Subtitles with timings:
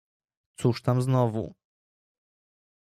[0.55, 1.53] "cóż tam znowu?"